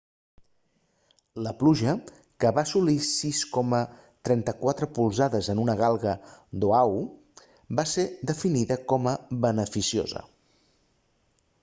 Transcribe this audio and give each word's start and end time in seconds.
la 1.47 1.51
pluja 1.57 1.91
que 2.43 2.51
va 2.59 2.61
assolir 2.67 2.95
6,34 3.09 4.89
polzades 4.97 5.49
en 5.55 5.61
una 5.65 5.75
galga 5.83 6.13
d'oahu 6.63 7.03
va 7.81 7.87
ser 7.95 8.07
definida 8.33 8.79
com 8.93 9.09
a 9.13 9.19
beneficiosa 9.45 10.25